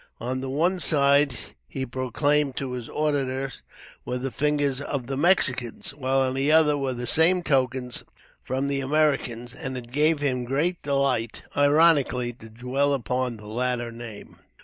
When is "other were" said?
6.51-6.95